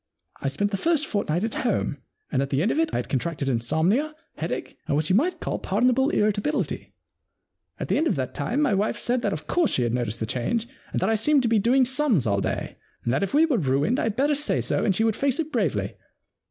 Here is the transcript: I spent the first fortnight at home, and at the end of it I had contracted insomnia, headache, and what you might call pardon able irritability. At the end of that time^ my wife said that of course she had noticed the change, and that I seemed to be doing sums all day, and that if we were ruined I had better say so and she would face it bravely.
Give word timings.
I 0.41 0.47
spent 0.47 0.71
the 0.71 0.77
first 0.77 1.05
fortnight 1.05 1.43
at 1.43 1.53
home, 1.53 1.99
and 2.31 2.41
at 2.41 2.49
the 2.49 2.63
end 2.63 2.71
of 2.71 2.79
it 2.79 2.89
I 2.91 2.97
had 2.97 3.07
contracted 3.07 3.47
insomnia, 3.47 4.15
headache, 4.37 4.75
and 4.87 4.95
what 4.95 5.11
you 5.11 5.15
might 5.15 5.39
call 5.39 5.59
pardon 5.59 5.91
able 5.91 6.09
irritability. 6.09 6.95
At 7.79 7.87
the 7.87 7.97
end 7.99 8.07
of 8.07 8.15
that 8.15 8.33
time^ 8.33 8.61
my 8.61 8.73
wife 8.73 8.97
said 8.97 9.21
that 9.21 9.31
of 9.31 9.45
course 9.45 9.69
she 9.73 9.83
had 9.83 9.93
noticed 9.93 10.19
the 10.19 10.25
change, 10.25 10.67
and 10.91 10.99
that 11.01 11.09
I 11.11 11.13
seemed 11.13 11.43
to 11.43 11.47
be 11.47 11.59
doing 11.59 11.85
sums 11.85 12.25
all 12.25 12.41
day, 12.41 12.77
and 13.05 13.13
that 13.13 13.21
if 13.21 13.35
we 13.35 13.45
were 13.45 13.59
ruined 13.59 13.99
I 13.99 14.03
had 14.05 14.15
better 14.15 14.33
say 14.33 14.59
so 14.59 14.83
and 14.83 14.95
she 14.95 15.03
would 15.03 15.15
face 15.15 15.39
it 15.39 15.51
bravely. 15.51 15.93